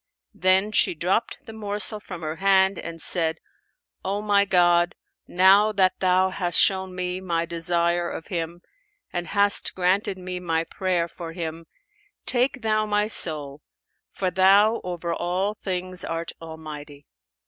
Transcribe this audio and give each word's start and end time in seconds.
Then 0.33 0.71
she 0.71 0.95
dropped 0.95 1.45
the 1.45 1.53
morsel 1.53 1.99
from 1.99 2.23
her 2.23 2.37
hand 2.37 2.79
and 2.79 2.99
said, 2.99 3.37
'O 4.03 4.23
my 4.23 4.45
God, 4.45 4.95
now 5.27 5.71
that 5.73 5.99
Thou 5.99 6.31
hast 6.31 6.59
shown 6.59 6.95
me 6.95 7.19
my 7.21 7.45
desire 7.45 8.09
of 8.09 8.25
him 8.25 8.63
and 9.13 9.27
hast 9.27 9.75
granted 9.75 10.17
me 10.17 10.39
my 10.39 10.63
prayer 10.63 11.07
for 11.07 11.33
him, 11.33 11.67
take 12.25 12.63
Thou 12.63 12.87
my 12.87 13.05
soul, 13.05 13.61
for 14.11 14.31
Thou 14.31 14.81
over 14.83 15.13
all 15.13 15.53
things 15.53 16.03
art 16.03 16.31
Almighty!' 16.41 17.05